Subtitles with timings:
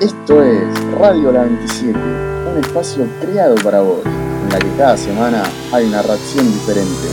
[0.00, 0.62] Esto es
[0.92, 6.02] Radio La 27, un espacio creado para vos, en la que cada semana hay una
[6.02, 7.08] reacción diferente.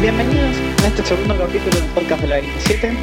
[0.00, 2.96] Bienvenidos a este segundo capítulo del podcast de la 27,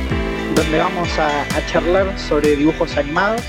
[0.55, 3.44] donde vamos a charlar sobre dibujos animados.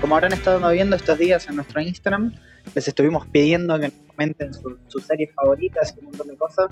[0.00, 2.32] Como habrán estado viendo estos días en nuestro Instagram,
[2.74, 6.66] les estuvimos pidiendo que nos comenten su- sus series favoritas y un montón de cosas,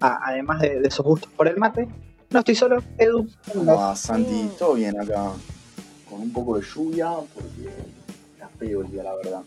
[0.00, 1.88] a- además de, de sus gustos por el mate.
[2.30, 3.28] No estoy solo, Edu.
[3.52, 4.48] ¿Cómo va, Santi?
[4.58, 5.32] ¿Todo bien acá?
[6.08, 7.68] Con un poco de lluvia, porque
[8.34, 9.42] está feo el día, la verdad.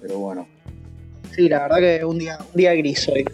[0.00, 0.46] Pero bueno,
[1.34, 3.24] Sí, la verdad que un día, un día gris hoy.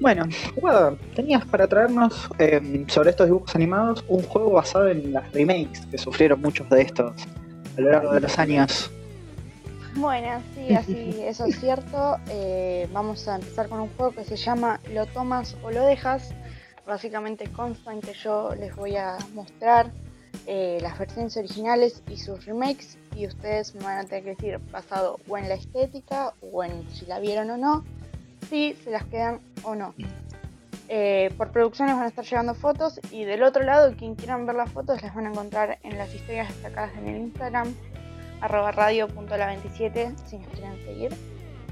[0.00, 5.32] Bueno, Guada, tenías para traernos eh, sobre estos dibujos animados un juego basado en las
[5.32, 7.14] remakes que sufrieron muchos de estos
[7.76, 8.90] a lo largo de los años.
[9.94, 12.16] Bueno, sí, así, eso es cierto.
[12.28, 16.34] Eh, vamos a empezar con un juego que se llama Lo tomas o lo dejas.
[16.86, 19.92] Básicamente consta en que yo les voy a mostrar
[20.46, 24.58] eh, las versiones originales y sus remakes y ustedes me van a tener que decir
[24.72, 27.84] basado o en la estética o en si la vieron o no,
[28.48, 29.94] si se las quedan o no.
[30.88, 34.56] Eh, por producciones van a estar llegando fotos y del otro lado quien quieran ver
[34.56, 37.74] las fotos las van a encontrar en las historias destacadas en el Instagram
[38.40, 41.14] arroba radio.la27 si nos quieren seguir.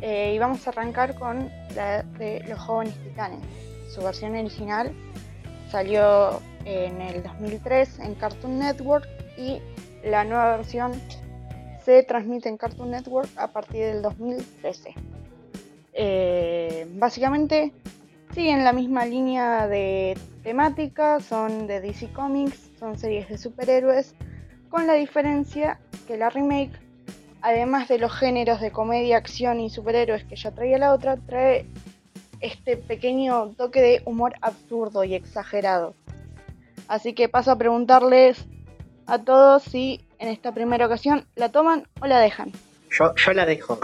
[0.01, 3.41] Eh, y vamos a arrancar con la de Los Jóvenes Titanes.
[3.95, 4.93] Su versión original
[5.71, 9.61] salió en el 2003 en Cartoon Network y
[10.05, 10.93] la nueva versión
[11.85, 14.95] se transmite en Cartoon Network a partir del 2013.
[15.93, 17.73] Eh, básicamente
[18.35, 24.15] siguen la misma línea de temática, son de DC Comics, son series de superhéroes,
[24.69, 26.73] con la diferencia que la remake,
[27.43, 31.67] además de los géneros de comedia, acción y superhéroes que ya traía la otra, trae
[32.41, 35.95] este pequeño toque de humor absurdo y exagerado.
[36.89, 38.47] Así que paso a preguntarles
[39.07, 42.53] a todos si en esta primera ocasión la toman o la dejan.
[42.91, 43.81] Yo, yo la dejo.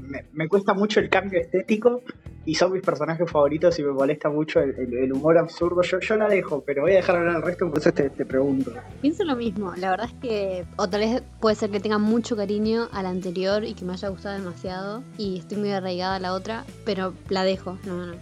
[0.00, 2.00] Me, me cuesta mucho el cambio estético
[2.46, 5.82] y son mis personajes favoritos y me molesta mucho el, el- el humor absurdo.
[5.82, 8.24] Yo, yo la dejo, pero voy a dejar hablar al resto, por eso te, te
[8.24, 8.72] pregunto.
[9.02, 12.36] Pienso lo mismo, la verdad es que, o tal vez puede ser que tenga mucho
[12.36, 16.20] cariño a la anterior y que me haya gustado demasiado y estoy muy arraigada a
[16.20, 18.14] la otra, pero la dejo, no, no.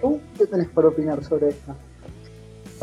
[0.00, 1.76] ¿Tú qué tenés para opinar sobre esta?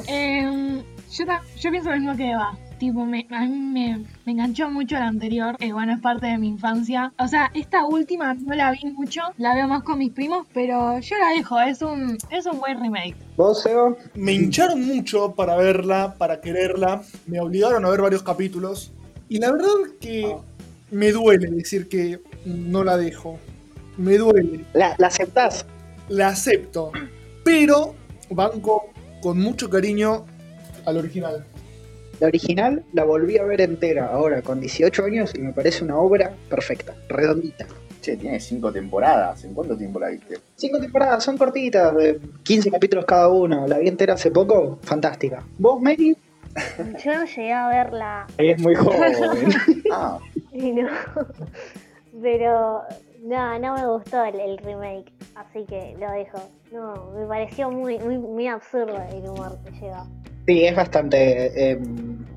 [0.07, 1.25] Eh, yo,
[1.57, 2.57] yo pienso lo mismo que Eva.
[2.81, 5.56] Tipo, me, a mí me, me enganchó mucho la anterior.
[5.59, 7.14] Eh, bueno, es parte de mi infancia.
[7.19, 9.22] O sea, esta última no la vi mucho.
[9.38, 11.59] La veo más con mis primos, pero yo la dejo.
[11.62, 13.16] Es un, es un buen remake.
[13.38, 13.96] ¿Vos, Eva?
[14.16, 17.03] Me hincharon mucho para verla, para quererla.
[17.28, 18.92] Me obligaron a ver varios capítulos.
[19.30, 19.68] Y la verdad
[20.00, 20.36] que
[20.90, 23.38] me duele decir que no la dejo.
[23.98, 24.66] Me duele.
[24.74, 25.68] ¿La, la aceptás?
[26.09, 26.92] La acepto.
[27.46, 27.94] Pero
[28.31, 28.90] banco
[29.22, 30.25] con mucho cariño
[30.88, 31.46] al original.
[32.21, 35.97] La original la volví a ver entera ahora, con 18 años, y me parece una
[35.97, 37.65] obra perfecta, redondita.
[37.99, 39.43] che, tiene cinco temporadas.
[39.43, 40.37] ¿En cuánto tiempo la viste?
[40.55, 43.65] Cinco temporadas, son cortitas, de 15 capítulos cada uno.
[43.67, 45.43] La vi entera hace poco, fantástica.
[45.57, 46.15] ¿Vos, Mary?
[47.03, 49.13] Yo no llegué a verla Ahí es muy joven.
[49.91, 50.19] Ah,
[50.51, 50.89] y no.
[52.21, 52.83] Pero
[53.23, 56.38] no, no me gustó el, el remake, así que lo dejo.
[56.71, 60.05] No, me pareció muy, muy, muy absurdo el humor que lleva.
[60.47, 61.79] Sí, es bastante eh,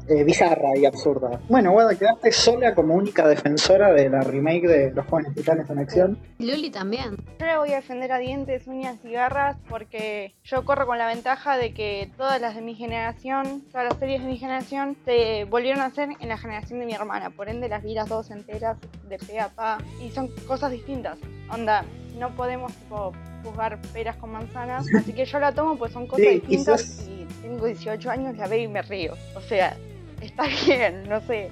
[0.09, 1.41] eh, bizarra y absurda.
[1.48, 5.78] Bueno, Guada, quedaste sola como única defensora de la remake de Los Jóvenes Titanes en
[5.78, 6.19] Acción.
[6.38, 7.16] Luli también.
[7.41, 11.06] Yo la voy a defender a dientes, uñas y garras porque yo corro con la
[11.06, 15.44] ventaja de que todas las de mi generación, todas las series de mi generación, se
[15.44, 17.31] volvieron a hacer en la generación de mi hermana.
[17.31, 18.76] Por ende, las vi las dos enteras
[19.09, 21.19] de pe a pa y son cosas distintas.
[21.50, 21.84] Onda,
[22.19, 23.12] no podemos tipo
[23.43, 27.09] juzgar peras con manzanas, así que yo la tomo pues son cosas Sí, distintas quizás-
[27.09, 29.15] y tengo 18 años, la veo y me río.
[29.37, 29.77] O sea,
[30.20, 31.50] está bien, no sé.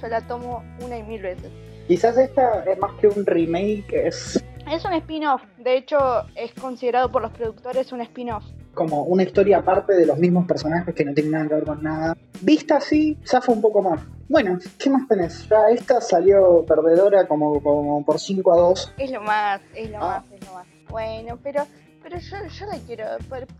[0.00, 1.50] Yo la tomo una y mil veces.
[1.88, 5.98] Quizás esta es más que un remake, es Es un spin-off, de hecho
[6.36, 8.44] es considerado por los productores un spin-off.
[8.74, 11.82] como una historia aparte de los mismos personajes que no tienen nada que ver con
[11.82, 12.16] nada.
[12.42, 14.00] Vista así, zafa un poco más.
[14.28, 15.48] Bueno, ¿qué más tenés?
[15.48, 18.94] Ya esta salió perdedora como, como por 5 a 2.
[18.98, 20.22] Es lo más, es lo Ah.
[20.22, 20.66] más, es lo más.
[20.90, 21.64] Bueno, pero
[22.08, 23.04] pero yo, yo la quiero.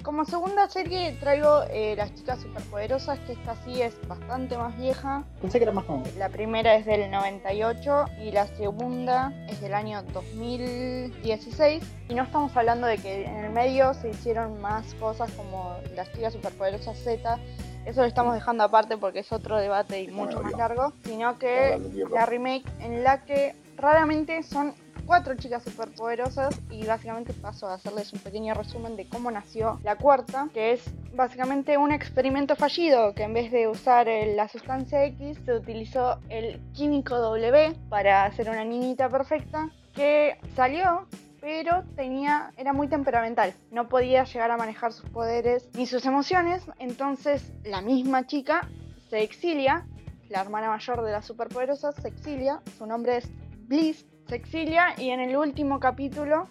[0.02, 5.24] Como segunda serie traigo eh, Las chicas superpoderosas, que esta sí es bastante más vieja.
[5.40, 6.10] Pensé que era más joven.
[6.18, 11.82] La primera es del 98 y la segunda es del año 2016.
[12.08, 16.10] Y no estamos hablando de que en el medio se hicieron más cosas como Las
[16.12, 17.38] chicas superpoderosas Z.
[17.84, 20.92] Eso lo estamos dejando aparte porque es otro debate y mucho más largo.
[21.04, 21.78] Sino que
[22.10, 24.74] la remake en la que raramente son
[25.08, 29.96] cuatro chicas superpoderosas y básicamente paso a hacerles un pequeño resumen de cómo nació la
[29.96, 30.84] cuarta, que es
[31.14, 36.20] básicamente un experimento fallido, que en vez de usar el- la sustancia X se utilizó
[36.28, 41.08] el químico W para hacer una niñita perfecta que salió
[41.40, 46.64] pero tenía era muy temperamental, no podía llegar a manejar sus poderes ni sus emociones,
[46.78, 48.69] entonces la misma chica
[49.08, 49.87] se exilia,
[50.28, 53.31] la hermana mayor de las superpoderosas se exilia, su nombre es
[53.69, 56.48] Bliss, se exilia y en el último capítulo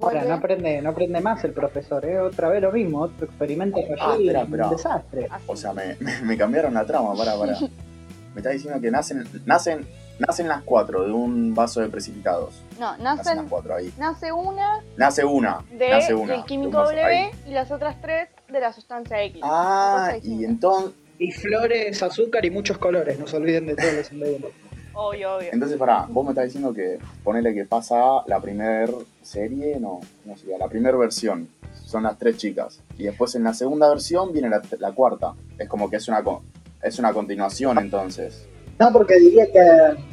[0.00, 2.18] Ahora, vuelve no aprende, no aprende más el profesor, ¿eh?
[2.18, 4.68] Otra vez lo mismo, otro experimento Ah, fallido, espera, un espera.
[4.70, 5.28] desastre.
[5.30, 5.44] así.
[5.46, 7.56] O sea, me, me- me cambiaron la trama, para, para.
[8.34, 9.86] Me está diciendo que nacen, nacen,
[10.18, 12.62] nacen las cuatro de un vaso de precipitados.
[12.80, 13.92] no, Nacen las nacen, cuatro ahí.
[13.98, 15.62] nace una Nace una.
[15.70, 16.34] de nace una.
[16.36, 17.30] el químico de un vaso, W ahí.
[17.46, 19.42] y las otras tres de la sustancia X.
[19.44, 24.12] Ah, y entonces, Y flores, azúcar y muchos colores, no se olviden de todos los
[24.12, 24.50] ingredientes.
[24.94, 25.48] Obvio, obvio.
[25.52, 27.96] entonces pará, vos me estás diciendo que ponele que pasa
[28.26, 28.90] la primer
[29.22, 31.48] serie, no, no sería, la primera versión.
[31.84, 32.80] Son las tres chicas.
[32.98, 35.34] Y después en la segunda versión viene la, la cuarta.
[35.58, 36.42] Es como que es una, co-
[36.82, 38.46] es una continuación entonces.
[38.78, 39.60] No, porque diría que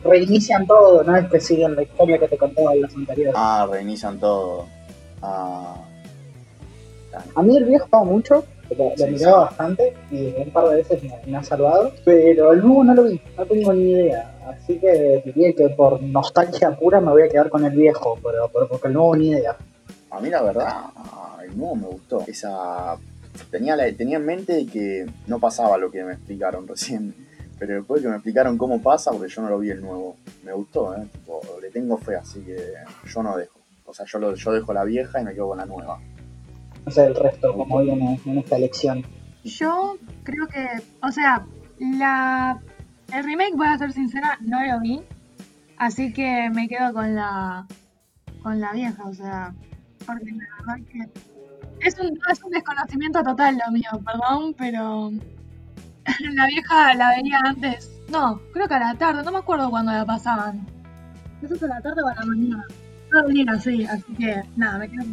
[0.08, 3.34] reinician todo, no es que siguen la historia que te contaba en las anteriores.
[3.36, 4.66] Ah, reinician todo.
[5.22, 5.76] Ah.
[7.36, 8.44] A mí el viejo estaba mucho,
[8.78, 9.50] lo, lo Sí, miraba sí.
[9.50, 13.04] bastante y un par de veces me, me ha salvado, pero el nuevo no lo
[13.06, 14.36] vi, no tengo ni idea.
[14.50, 18.50] Así que diría que por nostalgia pura me voy a quedar con el viejo, pero,
[18.52, 19.56] pero porque el nuevo ni idea.
[20.10, 20.86] A mí la verdad,
[21.44, 22.24] el nuevo me gustó.
[22.26, 22.98] Esa
[23.52, 27.14] tenía la, tenía en mente de que no pasaba lo que me explicaron recién,
[27.60, 30.54] pero después que me explicaron cómo pasa, porque yo no lo vi el nuevo, me
[30.54, 31.06] gustó, ¿eh?
[31.12, 32.58] Tipo, le tengo fe, así que
[33.06, 33.60] yo no dejo.
[33.86, 36.00] O sea, yo, lo, yo dejo la vieja y me quedo con la nueva.
[36.86, 39.04] No sé el resto, como viene en esta elección.
[39.44, 40.66] Yo creo que,
[41.02, 41.46] o sea,
[41.80, 42.60] la
[43.14, 45.02] el remake, voy a ser sincera, no lo vi.
[45.78, 47.66] Así que me quedo con la
[48.44, 49.54] con la vieja, o sea,
[50.06, 55.12] porque la verdad que es un, es un desconocimiento total lo mío, perdón, pero
[56.34, 57.92] la vieja la veía antes.
[58.10, 60.66] No, creo que a la tarde, no me acuerdo cuándo la pasaban.
[61.42, 62.66] Eso es a la tarde o a la mañana.
[63.12, 65.06] No venía así, así que nada, me quedo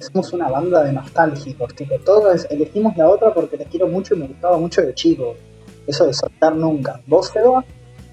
[0.00, 4.18] Somos una banda de nostálgicos, tipo, todos elegimos la otra porque la quiero mucho y
[4.18, 5.36] me gustaba mucho de chico.
[5.86, 7.00] Eso de soltar nunca.
[7.06, 7.64] ¿Vos, Feba?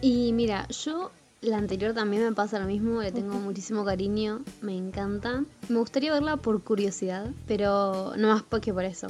[0.02, 4.76] Y mira, yo la anterior también me pasa lo mismo, le tengo muchísimo cariño, me
[4.76, 5.44] encanta.
[5.70, 9.08] Me gustaría verla por curiosidad, pero no más que por eso.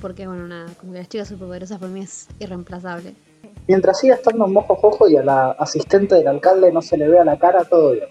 [0.00, 3.14] Porque bueno, nada, como que las chicas superpoderosas para mí es irreemplazable.
[3.66, 7.08] Mientras siga estando en mojo jojo y a la asistente del alcalde no se le
[7.08, 8.08] vea la cara, todo bien.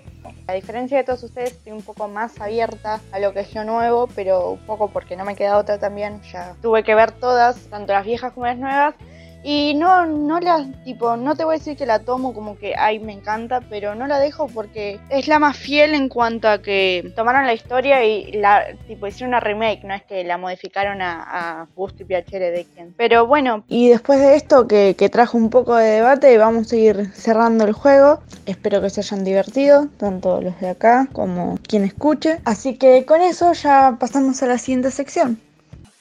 [0.48, 3.64] A diferencia de todos ustedes, estoy un poco más abierta a lo que es lo
[3.64, 6.22] nuevo, pero un poco porque no me queda otra también.
[6.32, 8.96] Ya tuve que ver todas, tanto las viejas como las nuevas.
[9.44, 12.76] Y no, no las, tipo, no te voy a decir que la tomo como que,
[12.78, 16.62] ay, me encanta, pero no la dejo porque es la más fiel en cuanto a
[16.62, 21.02] que tomaron la historia y la, tipo, hicieron una remake, no es que la modificaron
[21.02, 22.94] a, a gusto y piacere de quien.
[22.98, 26.76] Pero bueno, y después de esto que, que trajo un poco de debate, vamos a
[26.76, 28.22] ir cerrando el juego.
[28.46, 32.40] Espero que se hayan divertido, tanto los de acá como quien escuche.
[32.46, 35.40] Así que con eso ya pasamos a la siguiente sección.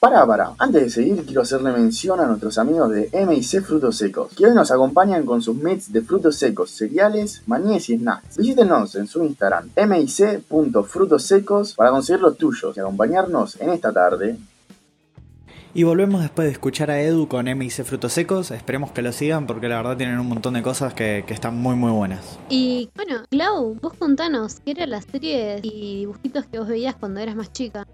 [0.03, 4.33] Para, para, antes de seguir quiero hacerle mención a nuestros amigos de M&C Frutos Secos,
[4.37, 8.37] que hoy nos acompañan con sus mix de frutos secos, cereales, maníes y snacks.
[8.37, 14.39] Visítenos en su Instagram, mic.frutosecos, para conseguir los tuyos y acompañarnos en esta tarde.
[15.73, 18.51] Y volvemos después de escuchar a Edu con MIC Frutos Secos.
[18.51, 21.57] Esperemos que lo sigan porque la verdad tienen un montón de cosas que, que están
[21.57, 22.41] muy muy buenas.
[22.49, 27.21] Y bueno, Clau, vos contanos, ¿qué eran las series y dibujitos que vos veías cuando
[27.21, 27.87] eras más chica?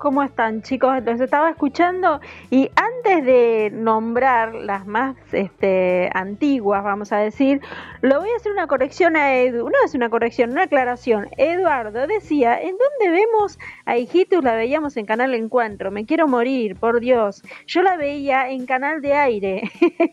[0.00, 1.04] ¿Cómo están chicos?
[1.04, 7.60] Los estaba escuchando y antes de nombrar las más este, antiguas, vamos a decir,
[8.00, 11.28] lo voy a hacer una corrección a Edu, no es una corrección, una aclaración.
[11.36, 14.42] Eduardo decía, ¿en dónde vemos a Hijitus?
[14.42, 17.42] La veíamos en Canal Encuentro, me quiero morir, por Dios.
[17.66, 19.70] Yo la veía en Canal de Aire.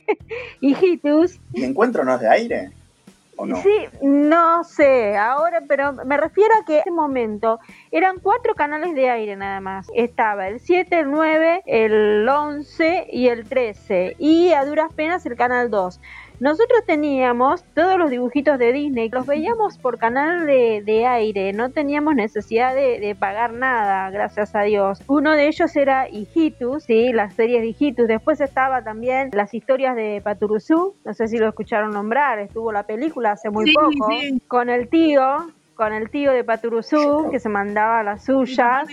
[0.60, 2.72] Hijitus ¿Y encuentro no es de aire?
[3.38, 3.62] ¿O no?
[3.62, 7.60] Sí, no sé, ahora, pero me refiero a que en ese momento
[7.92, 9.88] eran cuatro canales de aire nada más.
[9.94, 14.16] Estaba el 7, el 9, el 11 y el 13.
[14.20, 16.00] Y a duras penas el canal 2.
[16.40, 21.72] Nosotros teníamos todos los dibujitos de Disney, los veíamos por canal de, de aire, no
[21.72, 25.02] teníamos necesidad de, de, pagar nada, gracias a Dios.
[25.08, 28.08] Uno de ellos era Hijitus, sí, las series de Hijitus.
[28.08, 32.84] Después estaba también las historias de Paturuzú, no sé si lo escucharon nombrar, estuvo la
[32.84, 34.40] película hace muy Sí, poco, sí.
[34.48, 38.88] con el tío, con el tío de Paturuzú, que se mandaba las suyas,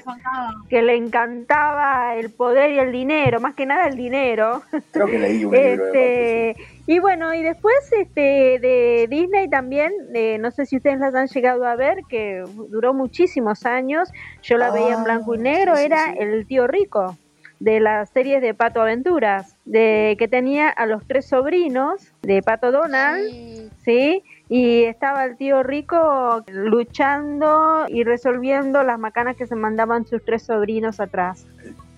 [0.68, 4.62] que le encantaba el poder y el dinero, más que nada el dinero.
[4.92, 8.20] Creo que leí un libro de Este, y bueno, y después este
[8.60, 12.92] de Disney también, eh, no sé si ustedes las han llegado a ver, que duró
[12.92, 14.12] muchísimos años,
[14.42, 16.18] yo la veía en Ah, blanco y negro, sí, sí, era sí.
[16.20, 17.16] el tío rico
[17.60, 22.70] de las series de Pato Aventuras, de que tenía a los tres sobrinos de Pato
[22.72, 24.22] Donald, Sí.
[24.48, 30.42] Y estaba el tío rico luchando y resolviendo las macanas que se mandaban sus tres
[30.44, 31.46] sobrinos atrás.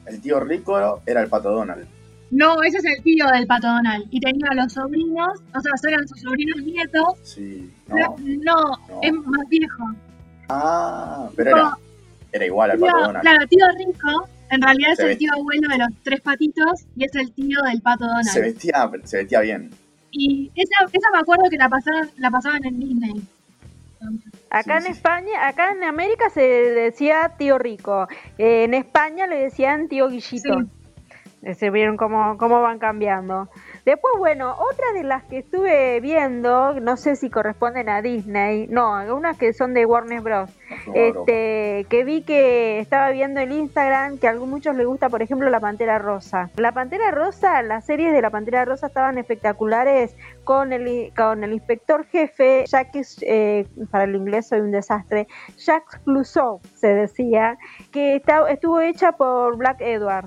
[0.07, 1.87] El tío rico era el pato Donald.
[2.31, 4.07] No, ese es el tío del pato Donald.
[4.11, 7.15] Y tenía a los sobrinos, o sea, eran sus sobrinos nietos.
[7.23, 7.73] Sí.
[7.89, 8.55] pero No.
[8.55, 8.55] No,
[8.89, 9.01] No.
[9.03, 9.85] es más viejo.
[10.49, 11.73] Ah, pero era,
[12.33, 13.23] era igual al Tío- pato Donald.
[13.23, 17.15] claro, tío rico, en realidad es el tío abuelo de los tres patitos y es
[17.17, 18.29] el tío del pato Donald.
[18.29, 19.71] Se vestía, se vestía bien.
[20.19, 23.23] Y esa, esa me acuerdo que la pasaban, la pasaban en Disney.
[24.51, 24.93] Acá Sí, en sí.
[24.93, 28.07] España, acá en América se decía tío rico,
[28.39, 30.61] Eh, en España le decían tío Guillito.
[31.43, 31.55] Sí.
[31.55, 33.49] Se vieron cómo, cómo van cambiando.
[33.87, 38.93] Después, bueno, otra de las que estuve viendo, no sé si corresponden a Disney, no,
[39.15, 40.51] unas que son de Warner Bros.
[40.93, 45.49] Este, que vi que estaba viendo en Instagram que a muchos les gusta, por ejemplo,
[45.51, 46.51] la Pantera Rosa.
[46.57, 51.53] La Pantera Rosa, las series de la Pantera Rosa estaban espectaculares con el, con el
[51.53, 55.29] inspector jefe, Jacques, eh, para el inglés soy un desastre,
[55.59, 57.57] Jacques Clouseau, se decía,
[57.93, 60.27] que está- estuvo hecha por Black Edward.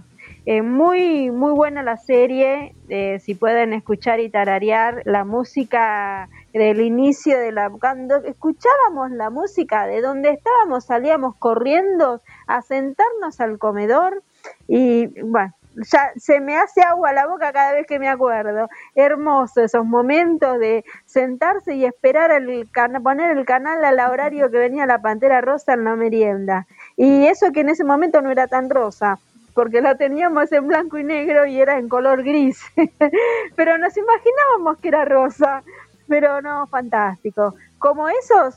[0.51, 2.73] Eh, muy, muy buena la serie.
[2.89, 7.69] eh, si pueden escuchar y tararear la música del inicio de la.
[7.69, 14.23] Cuando escuchábamos la música de donde estábamos, salíamos corriendo a sentarnos al comedor
[14.67, 15.53] y bueno.
[15.93, 18.67] Ya se me hace agua la boca cada vez que me acuerdo.
[18.95, 24.57] Hermoso esos momentos de sentarse y esperar el cana- poner el canal al horario que
[24.57, 26.65] venía la Pantera Rosa en la merienda.
[26.97, 29.19] Y eso que en ese momento no era tan rosa,
[29.59, 32.63] porque la teníamos en blanco y negro y era en color gris.
[33.57, 35.63] Pero nos imaginábamos que era rosa.
[36.07, 37.55] Pero no, fantástico.
[37.77, 38.55] Como esos,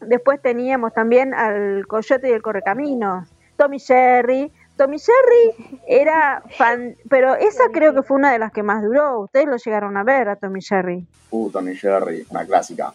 [0.00, 4.50] después teníamos también al Coyote y el Correcaminos, Tommy Jerry.
[4.76, 9.20] Tommy Jerry era fan, pero esa creo que fue una de las que más duró.
[9.20, 11.06] Ustedes lo llegaron a ver a Tommy Jerry.
[11.30, 12.92] Uh, Tommy Jerry, una clásica.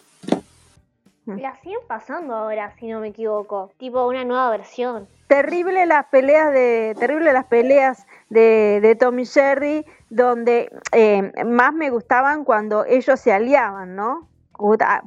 [1.24, 3.72] La siguen pasando ahora, si no me equivoco.
[3.78, 5.08] Tipo una nueva versión.
[5.30, 11.88] Terrible las peleas de terrible las peleas de, de Tommy Jerry donde eh, más me
[11.90, 14.28] gustaban cuando ellos se aliaban no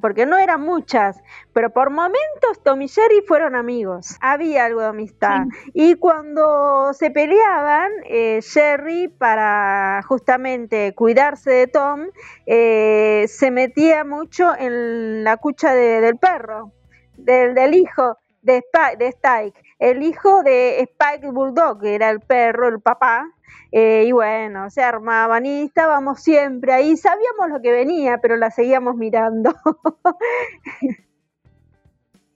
[0.02, 1.22] porque no eran muchas
[1.54, 4.18] pero por momentos Tommy y Jerry fueron amigos.
[4.22, 5.42] Había algo de amistad.
[5.74, 12.08] Y cuando se peleaban eh, Jerry para justamente cuidarse de Tom
[12.48, 16.72] eh, se metía mucho en la cucha de- del perro
[17.18, 19.60] del, del hijo de, Spike, de Spike,
[19.92, 23.30] el hijo de Spike Bulldog, que era el perro, el papá,
[23.72, 28.50] eh, y bueno, se armaban y estábamos siempre ahí, sabíamos lo que venía, pero la
[28.52, 29.54] seguíamos mirando.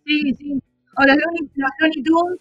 [0.06, 0.62] Sí, sí.
[0.98, 2.40] O los Looney, los Looney Tunes.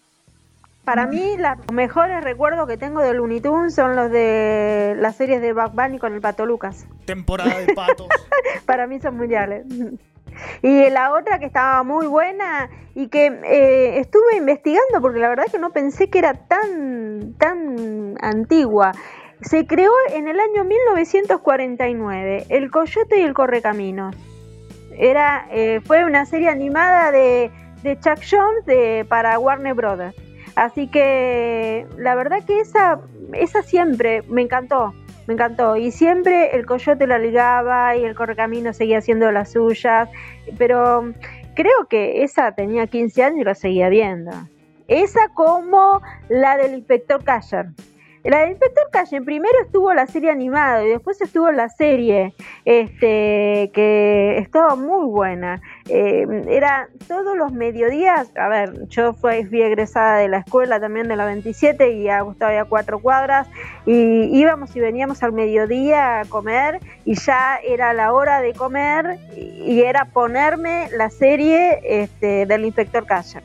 [0.85, 5.17] Para mí, la- los mejores recuerdos que tengo de Looney Tunes son los de las
[5.17, 6.87] series de Bugs Bunny con el Pato Lucas.
[7.05, 8.07] Temporada de patos.
[8.65, 9.65] Para mí son mundiales.
[10.61, 15.45] Y la otra que estaba muy buena y que eh, estuve investigando porque la verdad
[15.51, 18.93] que no pensé que era tan, tan antigua.
[19.41, 24.15] Se creó en el año 1949, El Coyote y el Correcaminos.
[24.97, 27.51] Era, eh, fue una serie animada de,
[27.83, 30.15] de Chuck Jones de, para Warner Brothers.
[30.55, 32.99] Así que la verdad que esa,
[33.33, 34.95] esa siempre me encantó,
[35.27, 35.75] me encantó.
[35.75, 40.09] Y siempre el coyote la ligaba y el correcamino seguía haciendo las suyas.
[40.57, 41.13] Pero
[41.55, 44.31] creo que esa tenía 15 años y la seguía viendo.
[44.87, 47.67] Esa como la del inspector Casher.
[48.27, 52.33] La del inspector Casher primero estuvo la serie animada y después estuvo la serie
[52.65, 55.61] este que estaba muy buena.
[55.87, 61.07] Eh, era todos los mediodías, a ver, yo fui, fui egresada de la escuela también
[61.07, 63.47] de la 27 y a Gustavo a cuatro cuadras
[63.85, 69.19] y íbamos y veníamos al mediodía a comer y ya era la hora de comer
[69.37, 73.43] y, era ponerme la serie este, del inspector Casher.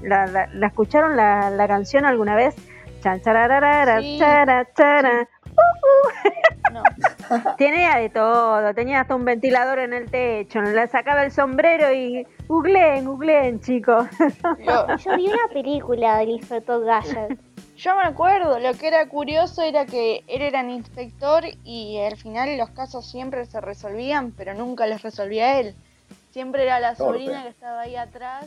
[0.00, 2.54] ¿La, la, la escucharon la, la canción alguna vez?
[3.02, 4.16] Chan, chararara, Sí.
[4.18, 5.28] chara, chara.
[6.72, 6.82] No.
[7.58, 12.26] Tenía de todo, tenía hasta un ventilador en el techo, le sacaba el sombrero y
[12.46, 14.06] googleen, googleen, chicos.
[14.60, 17.38] Yo vi una película del inspector Gadget.
[17.76, 22.16] yo me acuerdo, lo que era curioso era que él era un inspector y al
[22.16, 25.74] final los casos siempre se resolvían, pero nunca los resolvía él.
[26.30, 27.18] Siempre era la Torpe.
[27.20, 28.46] sobrina que estaba ahí atrás.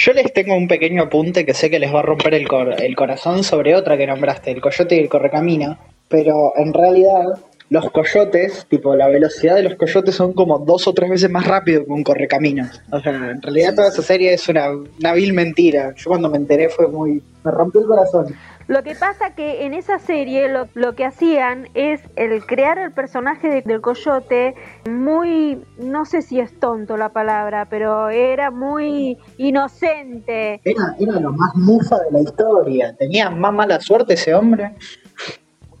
[0.00, 2.80] Yo les tengo un pequeño apunte que sé que les va a romper el, cor-
[2.80, 5.76] el corazón sobre otra que nombraste, el coyote y el correcamino.
[6.08, 7.24] Pero en realidad,
[7.68, 11.48] los coyotes, tipo, la velocidad de los coyotes son como dos o tres veces más
[11.48, 12.80] rápido que un correcaminos.
[12.92, 15.92] O sea, en realidad toda esa serie es una, una vil mentira.
[15.96, 17.20] Yo cuando me enteré fue muy...
[17.44, 18.26] me rompió el corazón.
[18.68, 22.92] Lo que pasa que en esa serie lo, lo que hacían es el crear el
[22.92, 24.54] personaje de- del coyote
[24.88, 30.60] muy, no sé si es tonto la palabra, pero era muy inocente.
[30.64, 32.94] Era, era lo más mufa de la historia.
[32.98, 34.74] Tenía más mala suerte ese hombre.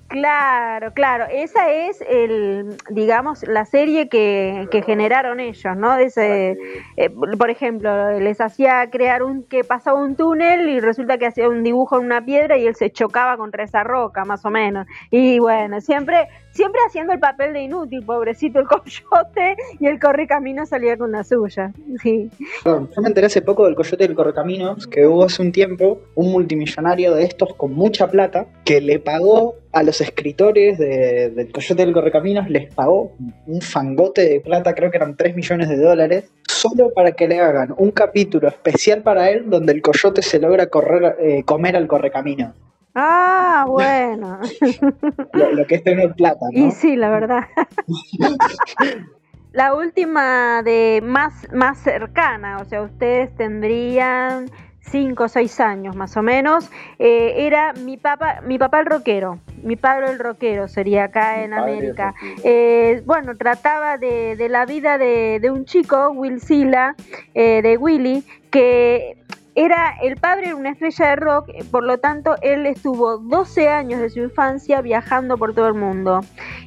[0.08, 5.96] Claro, claro, esa es el, digamos, la serie que, que generaron ellos, ¿no?
[5.96, 6.56] De ese,
[6.96, 11.46] eh, por ejemplo, les hacía crear un que pasaba un túnel y resulta que hacía
[11.50, 14.86] un dibujo en una piedra y él se chocaba contra esa roca, más o menos.
[15.10, 20.64] Y bueno, siempre, siempre haciendo el papel de inútil, pobrecito el coyote y el correcamino
[20.64, 21.70] salía con la suya.
[22.02, 22.30] Sí.
[22.64, 26.32] Yo me enteré hace poco del Coyote del Correcaminos, que hubo hace un tiempo un
[26.32, 31.84] multimillonario de estos con mucha plata que le pagó a los escritores de- del Coyote
[31.84, 33.12] del Correcaminos, les pagó
[33.46, 37.40] un fangote de plata, creo que eran 3 millones de dólares, solo para que le
[37.40, 41.86] hagan un capítulo especial para él donde el coyote se logra correr, eh, comer al
[41.86, 42.54] Correcaminos.
[42.94, 44.40] Ah, bueno.
[45.32, 46.66] Lo, lo que es tener plata, ¿no?
[46.66, 47.44] Y sí, la verdad.
[49.52, 54.50] La última de más, más cercana, o sea, ustedes tendrían
[54.90, 59.38] 5 o 6 años más o menos, eh, era mi papá, mi papá el rockero,
[59.62, 62.14] mi padre el rockero sería acá en América.
[62.44, 66.94] Eh, bueno, trataba de, de la vida de, de un chico, Will Sila,
[67.34, 69.16] eh, de Willy, que
[69.54, 74.00] era el padre de una estrella de rock, por lo tanto él estuvo 12 años
[74.00, 76.20] de su infancia viajando por todo el mundo.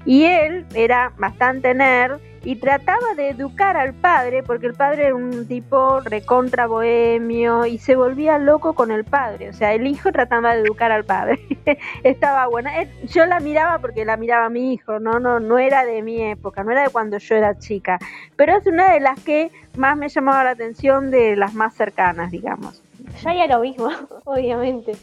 [0.06, 5.16] Y él era bastante nerd y trataba de educar al padre, porque el padre era
[5.16, 9.50] un tipo recontra bohemio y se volvía loco con el padre.
[9.50, 11.40] O sea, el hijo trataba de educar al padre.
[12.04, 12.82] Estaba buena.
[12.82, 16.22] Eh, Yo la miraba porque la miraba mi hijo, no, no, no era de mi
[16.22, 18.00] época, no era de cuando yo era chica.
[18.36, 22.32] Pero es una de las que más me llamaba la atención de las más cercanas,
[22.32, 22.82] digamos.
[23.22, 23.90] Yo haría lo mismo,
[24.26, 24.94] obviamente.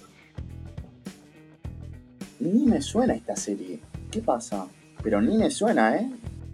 [2.41, 3.79] Ni me suena esta serie.
[4.11, 4.67] ¿Qué pasa?
[5.03, 6.09] Pero ni me suena, ¿eh?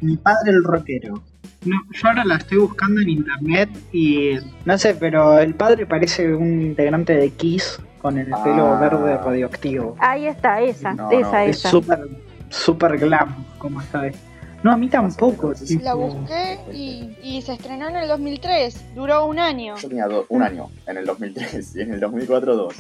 [0.05, 1.23] Mi padre el rockero.
[1.65, 4.33] No, yo ahora la estoy buscando en internet y
[4.67, 8.81] no sé, pero el padre parece un integrante de Kiss con el pelo Ah.
[8.81, 9.97] verde radioactivo.
[9.99, 11.71] Ahí está, esa, No, esa, no, Es esa.
[11.71, 12.01] súper,
[12.51, 14.03] súper glam, como está.
[14.63, 15.53] No, a mí tampoco.
[15.83, 18.95] La busqué y, y se estrenó en el 2003.
[18.95, 19.77] Duró un año.
[19.77, 22.75] Yo tenía do- un año en el 2003 y en el 2004 dos.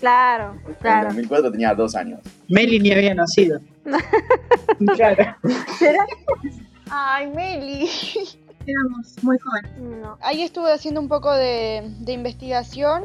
[0.00, 1.06] Claro, En el claro.
[1.08, 2.20] 2004 tenía dos años.
[2.48, 3.60] Meli ni había nacido.
[4.96, 5.36] claro.
[5.78, 6.06] ¿Será?
[6.90, 7.88] Ay, Meli.
[8.66, 9.72] Éramos muy jóvenes.
[9.78, 10.18] No.
[10.20, 13.04] Ahí estuve haciendo un poco de, de investigación.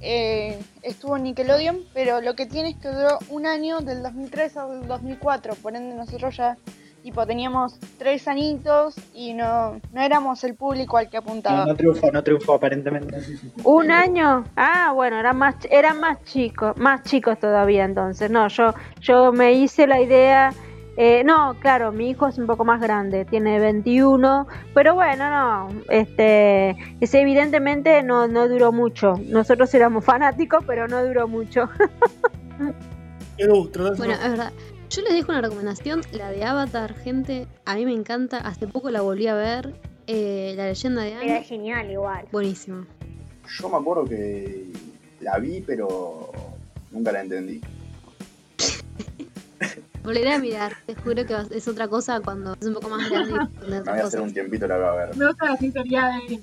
[0.00, 4.56] Eh, estuvo en Nickelodeon, pero lo que tiene es que duró un año del 2003
[4.56, 5.54] al 2004.
[5.56, 6.56] Por ende, nosotros ya
[7.08, 11.64] tipo teníamos tres añitos y no, no éramos el público al que No, apuntaba.
[11.64, 13.16] no triunfó, no triunfó aparentemente.
[13.64, 14.44] ¿Un año?
[14.56, 18.30] Ah, bueno, eran más, eran más chicos, más chicos todavía entonces.
[18.30, 20.52] No, yo, yo me hice la idea.
[20.98, 25.68] eh, no, claro, mi hijo es un poco más grande, tiene 21, pero bueno, no,
[25.88, 29.14] este, ese evidentemente no, no duró mucho.
[29.28, 31.70] Nosotros éramos fanáticos, pero no duró mucho.
[33.38, 34.52] Bueno, es verdad.
[34.90, 37.46] Yo les dejo una recomendación, la de Avatar, gente.
[37.66, 38.38] A mí me encanta.
[38.38, 39.74] Hace poco la volví a ver.
[40.06, 41.44] eh, la leyenda de Era Aang.
[41.44, 42.26] genial igual.
[42.32, 42.86] Buenísima.
[43.58, 44.66] Yo me acuerdo que
[45.20, 46.30] la vi, pero
[46.90, 47.60] nunca la entendí.
[50.02, 50.72] Volveré a mirar.
[50.86, 53.34] Te juro que es otra cosa cuando es un poco más grande.
[53.68, 55.16] Me voy a hacer un tiempito la voy a ver.
[55.16, 56.40] Me gusta la sinceridad de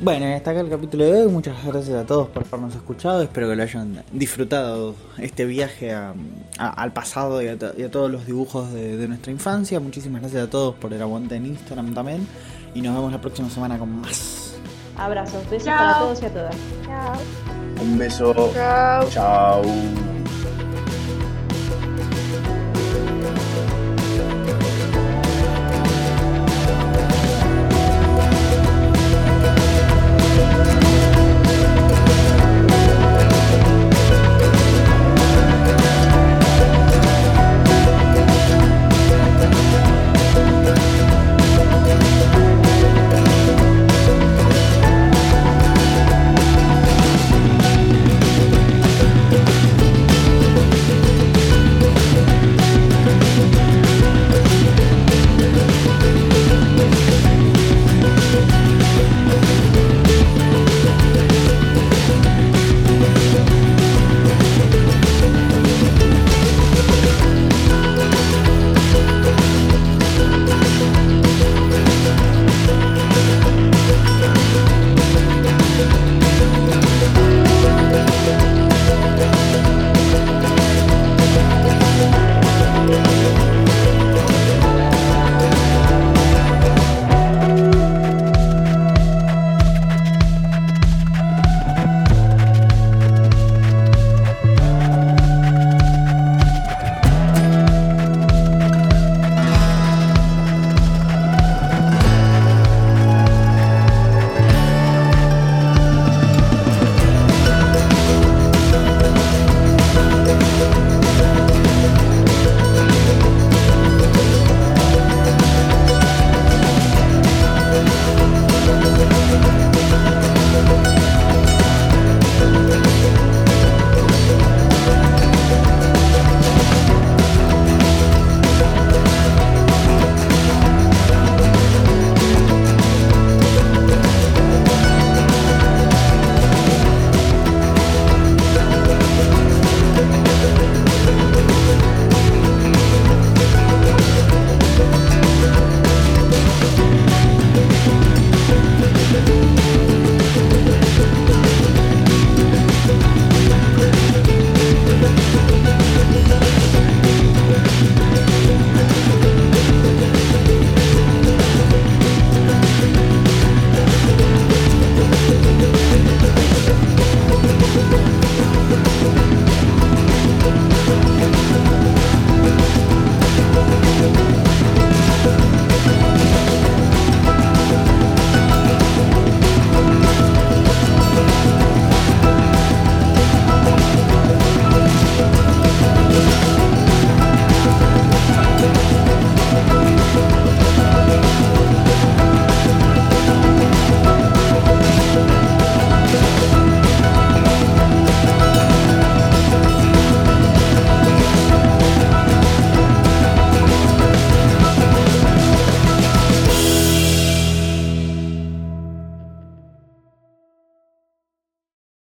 [0.00, 1.28] Bueno, hasta acá el capítulo de hoy.
[1.32, 3.20] Muchas gracias a todos por habernos escuchado.
[3.22, 6.14] Espero que lo hayan disfrutado este viaje a-
[6.58, 9.80] a- al pasado y a, to- y a todos los dibujos de, de nuestra infancia.
[9.80, 12.28] Muchísimas gracias a todos por el aguante en Instagram también.
[12.74, 14.54] Y nos vemos la próxima semana con más.
[14.96, 15.78] Abrazos, besos Chao.
[15.78, 16.56] para todos y a todas.
[16.86, 17.12] Chao.
[17.82, 18.50] Un beso.
[18.54, 19.08] Chao.
[19.10, 20.07] Chao.